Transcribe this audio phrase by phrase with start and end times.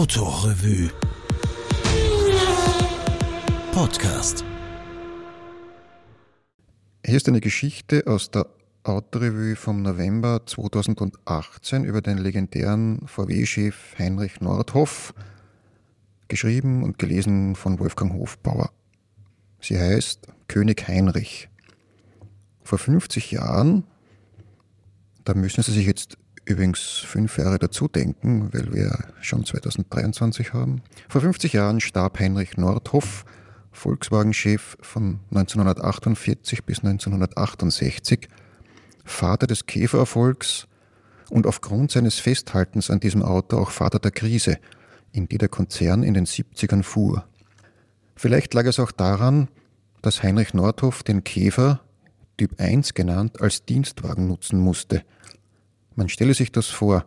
[0.00, 0.90] Autorevue
[3.70, 4.46] Podcast.
[7.04, 8.46] Hier ist eine Geschichte aus der
[8.82, 15.12] Autorevue vom November 2018 über den legendären VW-Chef Heinrich Nordhoff,
[16.28, 18.70] geschrieben und gelesen von Wolfgang Hofbauer.
[19.60, 21.50] Sie heißt König Heinrich.
[22.62, 23.84] Vor 50 Jahren,
[25.24, 26.16] da müssen Sie sich jetzt
[26.50, 30.82] übrigens fünf Jahre dazu denken, weil wir schon 2023 haben.
[31.08, 33.24] Vor 50 Jahren starb Heinrich Nordhoff,
[33.72, 38.28] Volkswagen-Chef von 1948 bis 1968,
[39.04, 40.66] Vater des Käfererfolgs
[41.30, 44.58] und aufgrund seines Festhaltens an diesem Auto auch Vater der Krise,
[45.12, 47.24] in die der Konzern in den 70ern fuhr.
[48.16, 49.48] Vielleicht lag es auch daran,
[50.02, 51.80] dass Heinrich Nordhoff den Käfer,
[52.36, 55.02] Typ 1 genannt, als Dienstwagen nutzen musste–
[55.94, 57.04] man stelle sich das vor.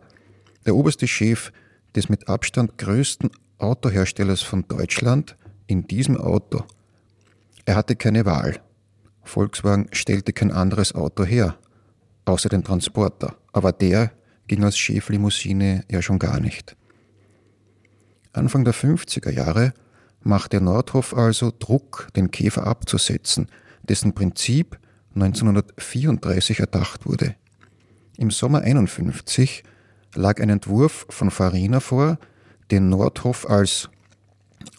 [0.66, 1.52] Der oberste Chef
[1.94, 6.64] des mit Abstand größten Autoherstellers von Deutschland in diesem Auto.
[7.64, 8.60] Er hatte keine Wahl.
[9.22, 11.56] Volkswagen stellte kein anderes Auto her,
[12.26, 14.12] außer den Transporter, aber der
[14.46, 16.76] ging als Cheflimousine ja schon gar nicht.
[18.32, 19.72] Anfang der 50er Jahre
[20.20, 23.48] machte Nordhoff also Druck, den Käfer abzusetzen,
[23.82, 24.78] dessen Prinzip
[25.14, 27.36] 1934 erdacht wurde.
[28.16, 29.64] Im Sommer 51
[30.14, 32.18] lag ein Entwurf von Farina vor,
[32.70, 33.90] den Nordhoff als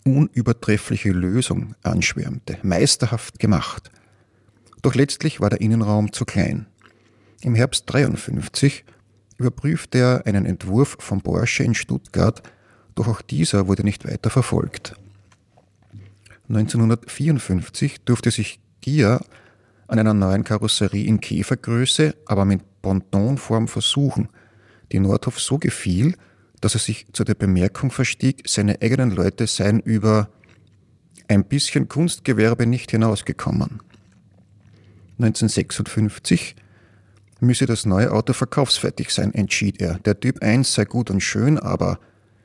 [0.03, 2.57] unübertreffliche Lösung anschwärmte.
[2.63, 3.91] Meisterhaft gemacht.
[4.81, 6.67] Doch letztlich war der Innenraum zu klein.
[7.41, 8.85] Im Herbst 53
[9.37, 12.41] überprüfte er einen Entwurf von Porsche in Stuttgart,
[12.95, 14.95] doch auch dieser wurde nicht weiter verfolgt.
[16.47, 19.19] 1954 durfte sich Gia
[19.87, 24.29] an einer neuen Karosserie in Käfergröße, aber mit Pontonform versuchen,
[24.91, 26.15] die Nordhoff so gefiel,
[26.61, 30.29] dass er sich zu der Bemerkung verstieg, seine eigenen Leute seien über
[31.27, 33.81] ein bisschen Kunstgewerbe nicht hinausgekommen.
[35.19, 36.55] 1956
[37.39, 39.99] müsse das neue Auto verkaufsfertig sein, entschied er.
[39.99, 41.99] Der Typ 1 sei gut und schön, aber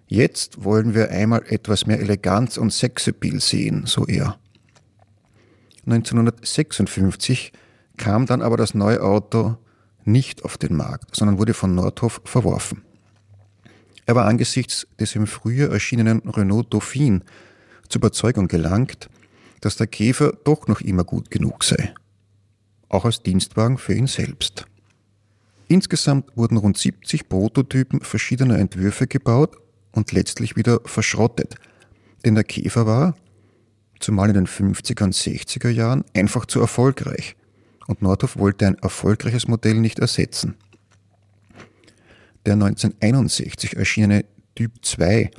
[0.06, 4.38] jetzt wollen wir einmal etwas mehr Eleganz und Sexappeal sehen, so er.
[5.86, 7.52] 1956
[7.96, 9.56] kam dann aber das neue Auto
[10.04, 12.82] nicht auf den Markt, sondern wurde von Nordhoff verworfen.
[14.06, 17.20] Er war angesichts des im Frühjahr erschienenen Renault Dauphine
[17.88, 19.08] zur Überzeugung gelangt,
[19.60, 21.94] dass der Käfer doch noch immer gut genug sei.
[22.88, 24.66] Auch als Dienstwagen für ihn selbst.
[25.68, 29.56] Insgesamt wurden rund 70 Prototypen verschiedener Entwürfe gebaut
[29.92, 31.54] und letztlich wieder verschrottet,
[32.24, 33.14] denn der Käfer war,
[34.00, 37.36] zumal in den 50er und 60er Jahren, einfach zu erfolgreich
[37.86, 40.56] und Nordhoff wollte ein erfolgreiches Modell nicht ersetzen.
[42.46, 44.24] Der 1961 erschienene
[44.54, 45.30] Typ 2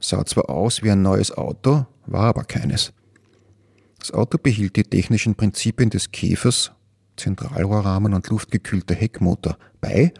[0.00, 2.92] sah zwar aus wie ein neues Auto, war aber keines.
[3.98, 6.72] Das Auto behielt die technischen Prinzipien des Käfers,
[7.16, 10.12] Zentralrohrrahmen und luftgekühlter Heckmotor bei,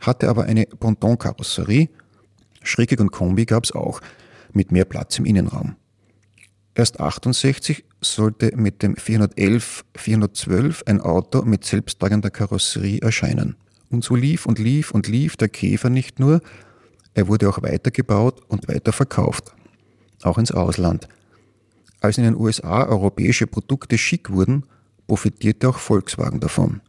[0.00, 1.88] hatte aber eine Pontonkarosserie,
[2.62, 4.00] Schrägig und Kombi gab es auch,
[4.52, 5.76] mit mehr Platz im Innenraum.
[6.80, 13.56] Erst 68 sollte mit dem 411 412 ein Auto mit selbsttragender Karosserie erscheinen.
[13.90, 16.40] Und so lief und lief und lief der Käfer nicht nur,
[17.12, 19.52] er wurde auch weitergebaut und weiterverkauft.
[20.22, 21.06] Auch ins Ausland.
[22.00, 24.64] Als in den USA europäische Produkte schick wurden,
[25.06, 26.80] profitierte auch Volkswagen davon.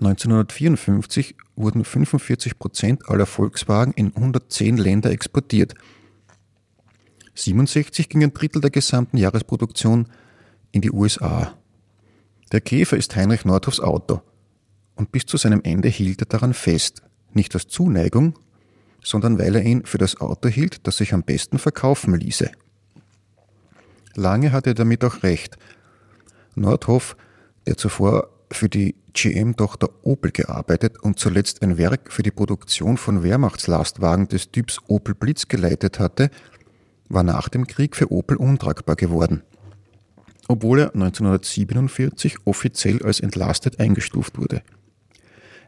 [0.00, 5.72] 1954 wurden 45 Prozent aller Volkswagen in 110 Länder exportiert–
[7.38, 10.08] 67 ging ein Drittel der gesamten Jahresproduktion
[10.72, 11.54] in die USA.
[12.50, 14.22] Der Käfer ist Heinrich Nordhoffs Auto
[14.96, 18.34] und bis zu seinem Ende hielt er daran fest, nicht aus Zuneigung,
[19.04, 22.50] sondern weil er ihn für das Auto hielt, das sich am besten verkaufen ließe.
[24.16, 25.56] Lange hatte er damit auch recht.
[26.56, 27.16] Nordhoff,
[27.66, 33.22] der zuvor für die GM-Tochter Opel gearbeitet und zuletzt ein Werk für die Produktion von
[33.22, 36.30] Wehrmachtslastwagen des Typs Opel Blitz geleitet hatte,
[37.08, 39.42] war nach dem Krieg für Opel untragbar geworden,
[40.48, 44.62] obwohl er 1947 offiziell als entlastet eingestuft wurde.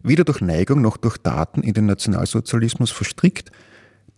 [0.03, 3.51] Weder durch Neigung noch durch Daten in den Nationalsozialismus verstrickt,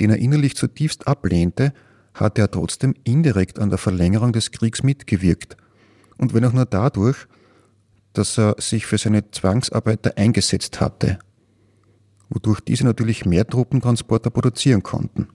[0.00, 1.72] den er innerlich zutiefst ablehnte,
[2.14, 5.56] hatte er trotzdem indirekt an der Verlängerung des Kriegs mitgewirkt,
[6.18, 7.26] und wenn auch nur dadurch,
[8.12, 11.18] dass er sich für seine Zwangsarbeiter eingesetzt hatte,
[12.28, 15.28] wodurch diese natürlich mehr Truppentransporter produzieren konnten.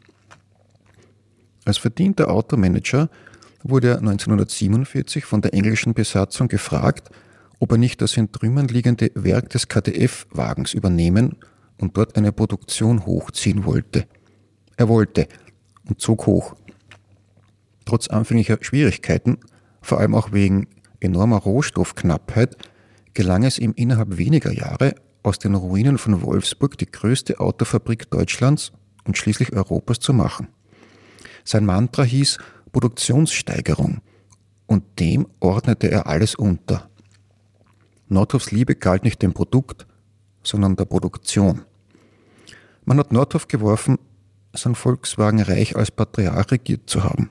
[1.68, 3.10] Als verdienter Automanager
[3.62, 7.10] wurde er 1947 von der englischen Besatzung gefragt,
[7.60, 11.36] ob er nicht das in Trümmern liegende Werk des KTF-Wagens übernehmen
[11.78, 14.08] und dort eine Produktion hochziehen wollte.
[14.78, 15.28] Er wollte,
[15.90, 16.56] und zog hoch.
[17.84, 19.38] Trotz anfänglicher Schwierigkeiten,
[19.82, 20.68] vor allem auch wegen
[21.02, 22.56] enormer Rohstoffknappheit,
[23.14, 28.72] gelang es ihm innerhalb weniger Jahre, aus den Ruinen von Wolfsburg die größte Autofabrik Deutschlands
[29.04, 30.48] und schließlich Europas zu machen.
[31.48, 32.40] Sein Mantra hieß
[32.74, 34.02] Produktionssteigerung
[34.66, 36.90] und dem ordnete er alles unter.
[38.10, 39.88] Nordhoffs Liebe galt nicht dem Produkt,
[40.44, 41.62] sondern der Produktion.
[42.84, 43.98] Man hat Nordhoff geworfen,
[44.54, 47.30] sein Volkswagen reich als Patriarch regiert zu haben.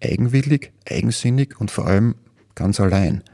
[0.00, 2.14] Eigenwillig, eigensinnig und vor allem
[2.54, 3.24] ganz allein.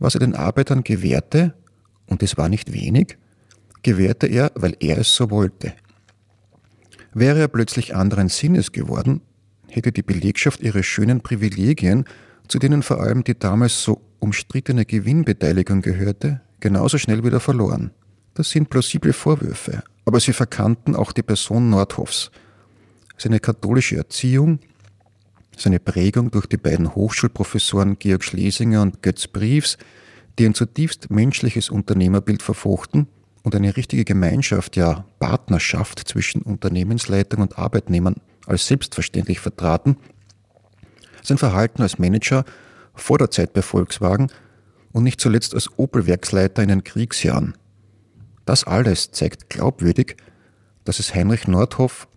[0.00, 1.54] Was er den Arbeitern gewährte,
[2.06, 3.16] und es war nicht wenig,
[3.82, 5.72] gewährte er, weil er es so wollte.
[7.14, 9.22] Wäre er plötzlich anderen Sinnes geworden,
[9.68, 12.04] hätte die Belegschaft ihre schönen Privilegien,
[12.48, 17.90] zu denen vor allem die damals so umstrittene Gewinnbeteiligung gehörte, genauso schnell wieder verloren.
[18.34, 22.30] Das sind plausible Vorwürfe, aber sie verkannten auch die Person Nordhoffs.
[23.16, 24.60] Seine katholische Erziehung,
[25.56, 29.76] seine Prägung durch die beiden Hochschulprofessoren Georg Schlesinger und Götz Briefs,
[30.38, 33.08] die ein zutiefst menschliches Unternehmerbild verfochten
[33.42, 39.96] und eine richtige Gemeinschaft, ja Partnerschaft zwischen Unternehmensleitung und Arbeitnehmern als selbstverständlich vertraten,
[41.22, 42.44] sein Verhalten als Manager
[42.94, 44.28] vor der Zeit bei Volkswagen
[44.92, 47.54] und nicht zuletzt als Opel-Werksleiter in den Kriegsjahren.
[48.44, 50.16] Das alles zeigt glaubwürdig,
[50.84, 52.08] dass es Heinrich Nordhoff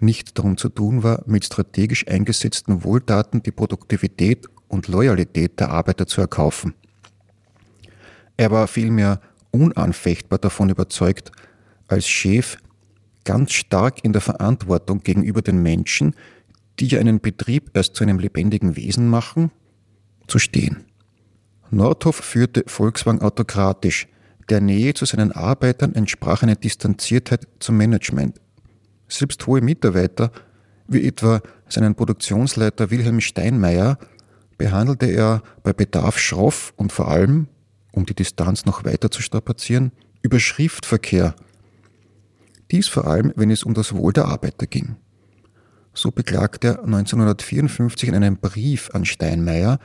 [0.00, 6.06] nicht darum zu tun war, mit strategisch eingesetzten Wohltaten die Produktivität und Loyalität der Arbeiter
[6.06, 6.74] zu erkaufen.
[8.36, 9.20] Er war vielmehr
[9.50, 11.32] unanfechtbar davon überzeugt,
[11.88, 12.58] als Chef
[13.24, 16.14] ganz stark in der Verantwortung gegenüber den Menschen,
[16.78, 19.50] die ja einen Betrieb erst zu einem lebendigen Wesen machen,
[20.26, 20.84] zu stehen.
[21.70, 24.06] Nordhoff führte Volkswagen autokratisch.
[24.48, 28.40] Der Nähe zu seinen Arbeitern entsprach eine Distanziertheit zum Management.
[29.08, 30.30] Selbst hohe Mitarbeiter,
[30.86, 33.98] wie etwa seinen Produktionsleiter Wilhelm Steinmeier,
[34.56, 37.48] behandelte er bei Bedarf schroff und vor allem,
[37.96, 39.90] um die Distanz noch weiter zu strapazieren,
[40.22, 41.34] über Schriftverkehr.
[42.70, 44.96] Dies vor allem, wenn es um das Wohl der Arbeiter ging.
[45.94, 49.78] So beklagt er 1954 in einem Brief an Steinmeier,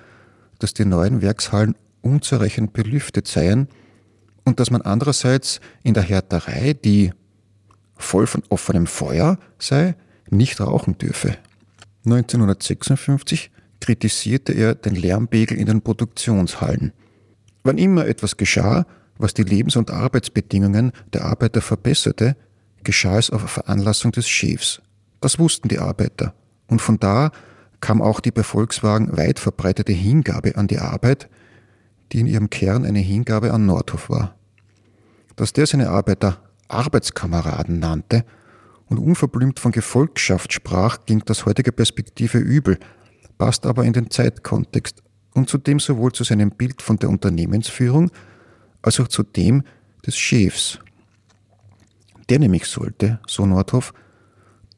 [0.59, 3.69] dass die neuen Werkshallen unzureichend belüftet seien
[4.43, 7.11] und dass man andererseits in der Härterei, die
[7.95, 9.95] voll von offenem Feuer sei,
[10.29, 11.37] nicht rauchen dürfe.
[12.05, 16.91] 1956 kritisierte er den Lärmpegel in den Produktionshallen.
[17.63, 18.85] Wann immer etwas geschah,
[19.17, 22.35] was die Lebens- und Arbeitsbedingungen der Arbeiter verbesserte,
[22.83, 24.81] geschah es auf Veranlassung des Chefs.
[25.19, 26.33] Das wussten die Arbeiter.
[26.67, 27.31] Und von da
[27.79, 31.29] kam auch die bei Volkswagen weit verbreitete Hingabe an die Arbeit,
[32.11, 34.35] die in ihrem Kern eine Hingabe an Nordhoff war.
[35.35, 36.37] Dass der seine Arbeiter
[36.67, 38.25] Arbeitskameraden nannte
[38.87, 42.77] und unverblümt von Gefolgschaft sprach, ging aus heutiger Perspektive übel,
[43.37, 45.01] passt aber in den Zeitkontext
[45.33, 48.11] und zudem sowohl zu seinem Bild von der Unternehmensführung
[48.81, 49.63] als auch zu dem
[50.05, 50.79] des Chefs.
[52.29, 53.93] Der nämlich sollte, so Nordhoff,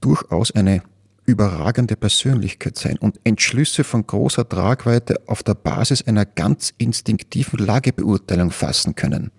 [0.02, 0.84] durchaus eine
[1.26, 8.52] überragende Persönlichkeit sein und Entschlüsse von großer Tragweite auf der Basis einer ganz instinktiven Lagebeurteilung
[8.52, 9.32] fassen können.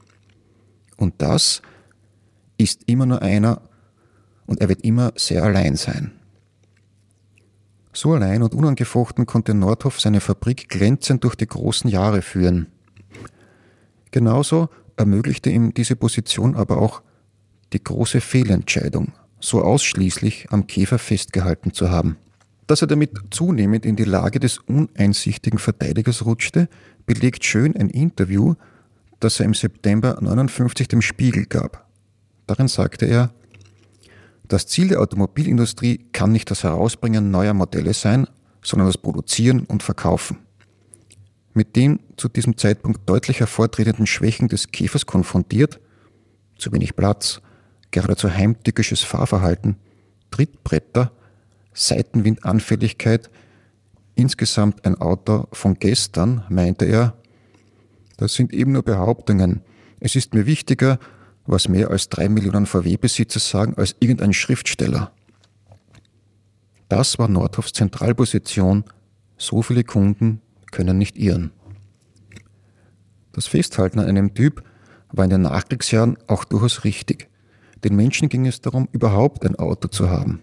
[0.96, 1.60] Und das
[2.56, 3.60] ist immer nur einer
[4.46, 6.12] und er wird immer sehr allein sein.
[7.94, 12.66] So allein und unangefochten konnte Nordhoff seine Fabrik glänzend durch die großen Jahre führen.
[14.10, 17.02] Genauso ermöglichte ihm diese Position aber auch
[17.72, 22.16] die große Fehlentscheidung, so ausschließlich am Käfer festgehalten zu haben.
[22.66, 26.68] Dass er damit zunehmend in die Lage des uneinsichtigen Verteidigers rutschte,
[27.06, 28.54] belegt schön ein Interview,
[29.20, 31.86] das er im September 59 dem Spiegel gab.
[32.46, 33.30] Darin sagte er,
[34.54, 38.28] das Ziel der Automobilindustrie kann nicht das Herausbringen neuer Modelle sein,
[38.62, 40.38] sondern das Produzieren und Verkaufen.
[41.54, 45.80] Mit den zu diesem Zeitpunkt deutlich hervortretenden Schwächen des Käfers konfrontiert,
[46.56, 47.40] zu wenig Platz,
[47.90, 49.74] geradezu heimtückisches Fahrverhalten,
[50.30, 51.10] Trittbretter,
[51.72, 53.30] Seitenwindanfälligkeit,
[54.14, 57.16] insgesamt ein Auto von gestern, meinte er,
[58.18, 59.62] das sind eben nur Behauptungen.
[59.98, 61.00] Es ist mir wichtiger,
[61.46, 65.12] was mehr als drei Millionen VW-Besitzer sagen, als irgendein Schriftsteller.
[66.88, 68.84] Das war Nordhoffs Zentralposition.
[69.36, 71.50] So viele Kunden können nicht irren.
[73.32, 74.62] Das Festhalten an einem Typ
[75.12, 77.28] war in den Nachkriegsjahren auch durchaus richtig.
[77.82, 80.40] Den Menschen ging es darum, überhaupt ein Auto zu haben.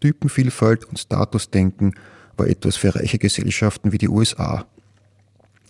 [0.00, 1.94] Typenvielfalt und Statusdenken
[2.36, 4.64] war etwas für reiche Gesellschaften wie die USA.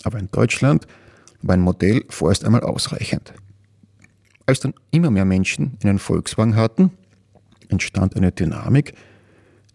[0.05, 0.87] Aber in Deutschland
[1.43, 3.35] war ein Modell vorerst einmal ausreichend.
[4.51, 6.91] Als dann immer mehr Menschen einen Volkswagen hatten,
[7.69, 8.95] entstand eine Dynamik,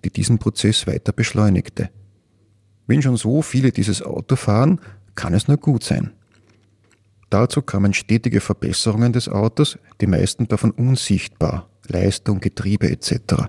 [0.04, 1.90] die diesen Prozess weiter beschleunigte.
[2.86, 4.82] Wenn schon so viele dieses Auto fahren,
[5.16, 6.12] kann es nur gut sein.
[7.30, 13.48] Dazu kamen stetige Verbesserungen des Autos, die meisten davon unsichtbar, Leistung, Getriebe etc.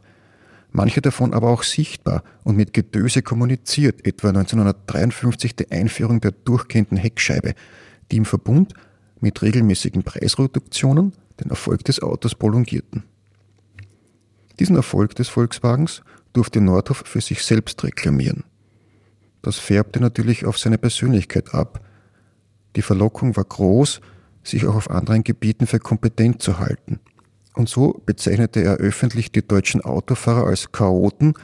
[0.70, 6.96] Manche davon aber auch sichtbar und mit Gedöse kommuniziert, etwa 1953 die Einführung der durchgehenden
[6.96, 7.54] Heckscheibe,
[8.12, 8.74] die im Verbund
[9.20, 13.04] mit regelmäßigen Preisreduktionen den Erfolg des Autos prolongierten.
[14.58, 18.44] Diesen Erfolg des Volkswagens durfte Nordhoff für sich selbst reklamieren.
[19.42, 21.80] Das färbte natürlich auf seine Persönlichkeit ab.
[22.74, 24.00] Die Verlockung war groß,
[24.42, 27.00] sich auch auf anderen Gebieten für kompetent zu halten.
[27.54, 31.34] Und so bezeichnete er öffentlich die deutschen Autofahrer als Chaoten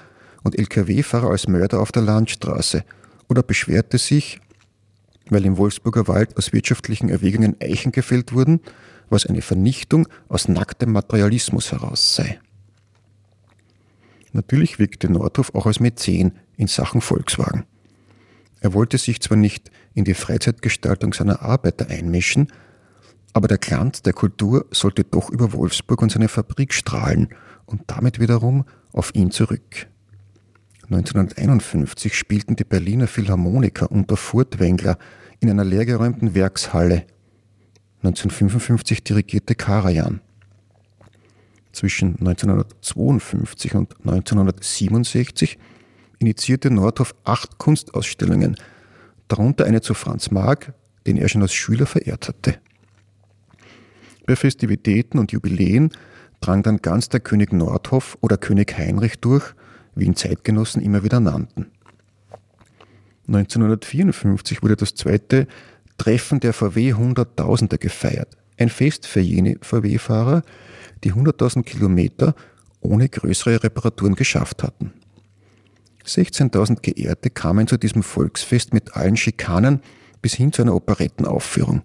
[0.42, 2.84] und Lkw-Fahrer als Mörder auf der Landstraße
[3.28, 4.40] oder beschwerte sich,
[5.30, 8.60] weil im Wolfsburger Wald aus wirtschaftlichen Erwägungen Eichen gefällt wurden,
[9.08, 12.40] was eine Vernichtung aus nacktem Materialismus heraus sei.
[14.32, 17.64] Natürlich wirkte Nordhoff auch als Mäzen in Sachen Volkswagen.
[18.60, 22.48] Er wollte sich zwar nicht in die Freizeitgestaltung seiner Arbeiter einmischen,
[23.34, 27.28] aber der Glanz der Kultur sollte doch über Wolfsburg und seine Fabrik strahlen
[27.66, 29.88] und damit wiederum auf ihn zurück.
[30.94, 34.98] 1951 spielten die Berliner Philharmoniker unter Furtwängler
[35.40, 37.06] in einer leergeräumten Werkshalle.
[38.02, 40.20] 1955 dirigierte Karajan.
[41.72, 45.58] Zwischen 1952 und 1967
[46.18, 48.56] initiierte Nordhoff acht Kunstausstellungen,
[49.28, 50.74] darunter eine zu Franz Marc,
[51.06, 52.58] den er schon als Schüler verehrt hatte.
[54.26, 55.90] Bei Festivitäten und Jubiläen
[56.42, 59.54] drang dann ganz der König Nordhoff oder König Heinrich durch,
[59.94, 61.66] wie ihn Zeitgenossen immer wieder nannten.
[63.28, 65.46] 1954 wurde das zweite
[65.98, 68.36] Treffen der VW Hunderttausender gefeiert.
[68.58, 70.42] Ein Fest für jene VW-Fahrer,
[71.04, 72.34] die 100.000 Kilometer
[72.80, 74.92] ohne größere Reparaturen geschafft hatten.
[76.04, 79.80] 16.000 Geehrte kamen zu diesem Volksfest mit allen Schikanen
[80.20, 81.82] bis hin zu einer Operettenaufführung.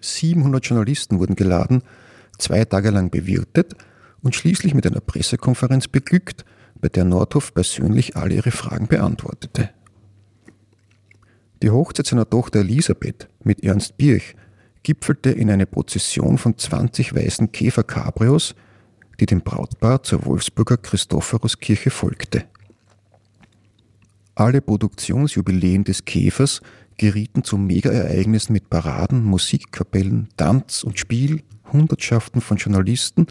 [0.00, 1.82] 700 Journalisten wurden geladen,
[2.38, 3.74] zwei Tage lang bewirtet
[4.22, 6.44] und schließlich mit einer Pressekonferenz beglückt,
[6.80, 9.70] bei der Nordhoff persönlich alle ihre Fragen beantwortete.
[11.62, 14.36] Die Hochzeit seiner Tochter Elisabeth mit Ernst Birch
[14.82, 18.54] gipfelte in eine Prozession von 20 weißen Käfer-Cabrios,
[19.18, 22.44] die dem Brautpaar zur Wolfsburger Christophoruskirche folgte.
[24.36, 26.60] Alle Produktionsjubiläen des Käfers
[26.96, 31.42] gerieten zu Megaereignissen mit Paraden, Musikkapellen, Tanz und Spiel,
[31.72, 33.26] Hundertschaften von Journalisten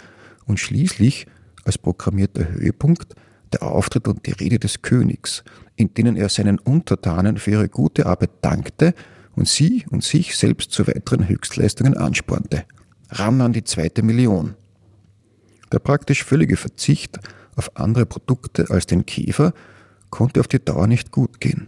[0.46, 1.28] und schließlich
[1.64, 3.16] als programmierter Höhepunkt
[3.54, 5.44] der Auftritt und die Rede des Königs,
[5.76, 8.94] in denen er seinen Untertanen für ihre gute Arbeit dankte
[9.36, 12.66] und sie und sich selbst zu weiteren Höchstleistungen anspornte.
[13.10, 14.56] Ran an die zweite Million.
[15.72, 17.20] Der praktisch völlige Verzicht
[17.56, 19.54] auf andere Produkte als den Käfer
[20.10, 21.68] konnte auf die Dauer nicht gut gehen.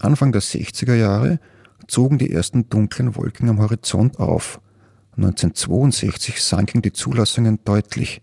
[0.00, 1.40] Anfang der 60er Jahre
[1.86, 4.60] zogen die ersten dunklen Wolken am Horizont auf.
[5.16, 8.22] 1962 sanken die Zulassungen deutlich.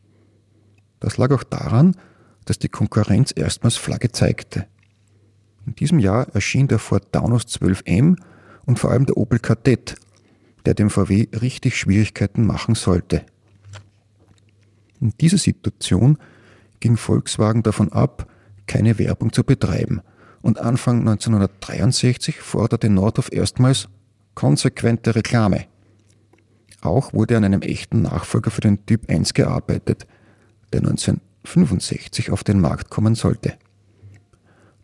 [1.00, 1.96] Das lag auch daran,
[2.46, 4.68] dass die Konkurrenz erstmals Flagge zeigte.
[5.66, 8.18] In diesem Jahr erschien der Ford Taunus 12M
[8.66, 9.96] und vor allem der Opel Kadett,
[10.66, 13.26] der dem VW richtig Schwierigkeiten machen sollte.
[15.02, 16.18] In dieser Situation
[16.80, 18.32] ging Volkswagen davon ab,
[18.68, 20.02] keine Werbung zu betreiben
[20.42, 23.90] und Anfang 1963 forderte Nordhoff erstmals
[24.36, 25.66] konsequente Reklame.
[26.82, 30.06] Auch wurde an einem echten Nachfolger für den Typ 1 gearbeitet,
[30.72, 33.54] der 19 65 auf den Markt kommen sollte.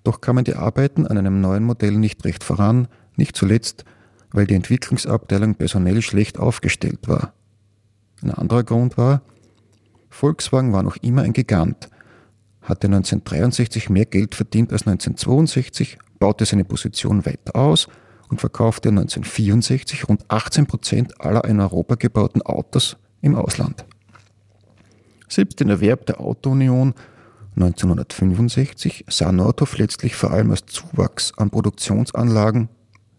[0.03, 3.85] Doch kamen die Arbeiten an einem neuen Modell nicht recht voran, nicht zuletzt,
[4.31, 7.33] weil die Entwicklungsabteilung personell schlecht aufgestellt war.
[8.23, 9.21] Ein anderer Grund war,
[10.09, 11.89] Volkswagen war noch immer ein Gigant,
[12.61, 17.87] hatte 1963 mehr Geld verdient als 1962, baute seine Position weiter aus
[18.29, 23.85] und verkaufte 1964 rund 18 Prozent aller in Europa gebauten Autos im Ausland.
[25.31, 26.93] Selbst den Erwerb der Autounion
[27.55, 32.67] 1965 sah Nordhoff letztlich vor allem als Zuwachs an Produktionsanlagen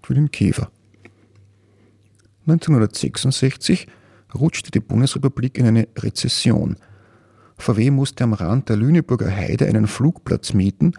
[0.03, 0.71] für den Käfer.
[2.47, 3.87] 1966
[4.35, 6.77] rutschte die Bundesrepublik in eine Rezession.
[7.57, 10.93] VW musste am Rand der Lüneburger Heide einen Flugplatz mieten,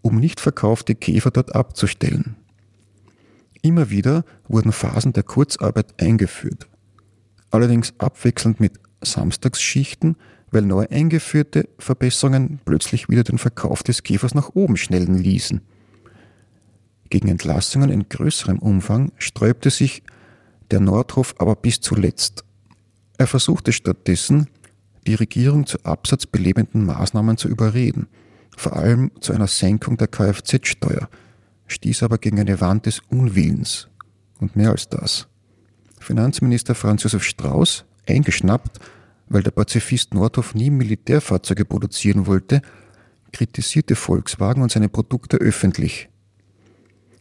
[0.00, 2.36] um nicht verkaufte Käfer dort abzustellen.
[3.62, 6.68] Immer wieder wurden Phasen der Kurzarbeit eingeführt,
[7.50, 10.14] allerdings abwechselnd mit Samstagsschichten,
[10.52, 15.62] weil neu eingeführte Verbesserungen plötzlich wieder den Verkauf des Käfers nach oben schnellen ließen.
[17.10, 20.02] Gegen Entlassungen in größerem Umfang sträubte sich
[20.70, 22.44] der Nordhof aber bis zuletzt.
[23.18, 24.48] Er versuchte stattdessen,
[25.06, 28.06] die Regierung zu absatzbelebenden Maßnahmen zu überreden,
[28.56, 31.08] vor allem zu einer Senkung der Kfz-Steuer,
[31.66, 33.88] stieß aber gegen eine Wand des Unwillens.
[34.38, 35.28] Und mehr als das.
[35.98, 38.80] Finanzminister Franz Josef Strauß, eingeschnappt,
[39.28, 42.62] weil der Pazifist Nordhoff nie Militärfahrzeuge produzieren wollte,
[43.32, 46.08] kritisierte Volkswagen und seine Produkte öffentlich.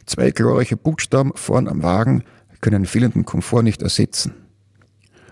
[0.06, 2.24] Zwei glorreiche Buchstaben vorn am Wagen
[2.60, 4.34] können fehlenden Komfort nicht ersetzen.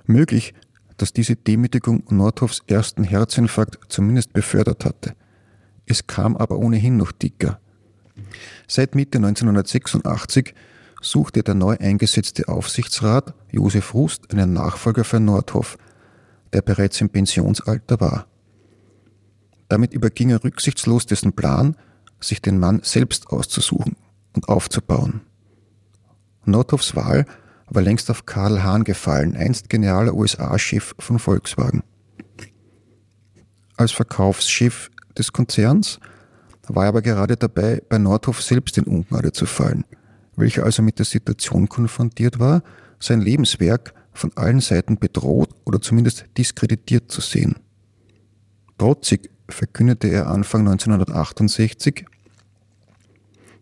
[0.05, 0.53] Möglich,
[0.97, 5.15] dass diese Demütigung Nordhoffs ersten Herzinfarkt zumindest befördert hatte.
[5.85, 7.59] Es kam aber ohnehin noch dicker.
[8.67, 10.53] Seit Mitte 1986
[11.01, 15.77] suchte der neu eingesetzte Aufsichtsrat Josef Rust einen Nachfolger für Nordhoff,
[16.53, 18.27] der bereits im Pensionsalter war.
[19.67, 21.75] Damit überging er rücksichtslos dessen Plan,
[22.19, 23.95] sich den Mann selbst auszusuchen
[24.35, 25.21] und aufzubauen.
[26.45, 27.25] Nordhoffs Wahl
[27.67, 31.83] war längst auf Karl Hahn gefallen, einst genialer USA-Chef von Volkswagen.
[33.77, 35.99] Als Verkaufschef des Konzerns
[36.67, 39.85] war er aber gerade dabei, bei Nordhoff selbst in Ungnade zu fallen,
[40.35, 42.63] welcher also mit der Situation konfrontiert war,
[42.99, 47.55] sein Lebenswerk von allen Seiten bedroht oder zumindest diskreditiert zu sehen.
[48.77, 52.05] Trotzig verkündete er Anfang 1968,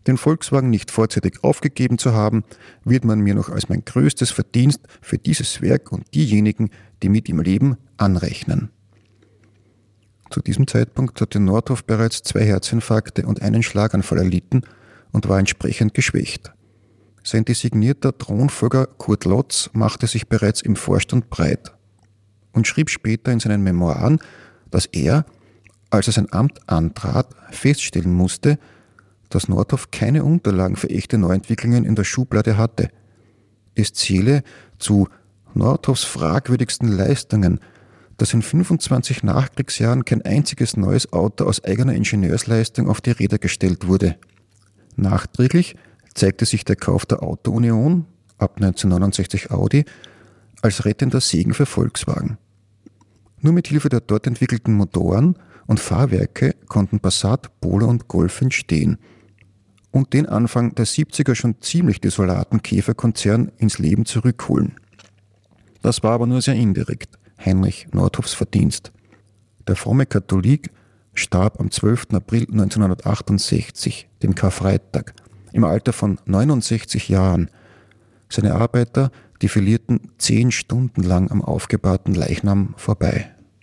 [0.08, 2.44] den Volkswagen nicht vorzeitig aufgegeben zu haben,
[2.86, 6.70] wird man mir noch als mein größtes Verdienst für dieses Werk und diejenigen,
[7.04, 8.70] die mit ihm leben, anrechnen.
[10.30, 14.62] Zu diesem Zeitpunkt hatte Nordhoff bereits zwei Herzinfarkte und einen Schlaganfall erlitten
[15.12, 16.54] und war entsprechend geschwächt.
[17.28, 21.74] Sein designierter Thronfolger Kurt Lotz machte sich bereits im Vorstand breit
[22.54, 24.20] und schrieb später in seinen Memoiren,
[24.72, 25.26] dass er,
[25.90, 28.58] als er sein Amt antrat, feststellen musste,
[29.28, 32.88] dass Nordhoff keine Unterlagen für echte Neuentwicklungen in der Schublade hatte.
[33.76, 34.42] Es zähle
[34.80, 35.10] zu
[35.54, 37.60] Nordhoffs fragwürdigsten Leistungen,
[38.16, 43.86] dass in 25 Nachkriegsjahren kein einziges neues Auto aus eigener Ingenieursleistung auf die Räder gestellt
[43.86, 44.16] wurde.
[44.96, 45.76] Nachträglich
[46.18, 48.06] zeigte sich der Kauf der Auto-Union,
[48.38, 49.86] ab 1969 Audi,
[50.62, 52.38] als rettender Segen für Volkswagen.
[53.42, 58.98] Nur mit Hilfe der dort entwickelten Motoren und Fahrwerke konnten Passat, Polo und Golf entstehen–
[59.98, 64.76] und den Anfang der 70er schon ziemlich desolaten Käferkonzern ins Leben zurückholen.
[65.82, 68.92] Das war aber nur sehr indirekt Heinrich Nordhoffs Verdienst.
[69.68, 70.72] Der fromme Katholik
[71.14, 72.08] starb am 12.
[72.14, 75.14] April 1968, dem Karfreitag,
[75.54, 77.50] im Alter von 69 Jahren.
[78.30, 83.32] Seine Arbeiter defilierten zehn Stunden lang am aufgebahrten Leichnam vorbei.